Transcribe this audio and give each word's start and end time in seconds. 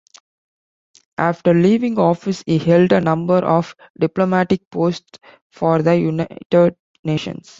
After 1.19 1.53
leaving 1.53 1.99
office, 1.99 2.41
he 2.47 2.57
held 2.57 2.91
a 2.91 2.99
number 2.99 3.35
of 3.37 3.75
diplomatic 3.99 4.67
posts 4.71 5.19
for 5.51 5.83
the 5.83 5.95
United 5.95 6.75
Nations. 7.03 7.49